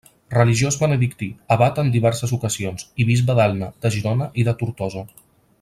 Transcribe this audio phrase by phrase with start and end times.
[0.35, 1.27] Religiós benedictí,
[1.57, 5.09] abat en diverses ocasions, i bisbe d'Elna, de Girona i de Tortosa.